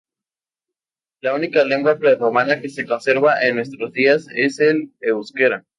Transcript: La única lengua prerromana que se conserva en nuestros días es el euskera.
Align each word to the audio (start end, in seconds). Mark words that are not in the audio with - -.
La 1.19 1.35
única 1.35 1.63
lengua 1.63 1.99
prerromana 1.99 2.59
que 2.59 2.69
se 2.69 2.87
conserva 2.87 3.39
en 3.43 3.55
nuestros 3.57 3.93
días 3.93 4.25
es 4.33 4.59
el 4.59 4.91
euskera. 4.99 5.63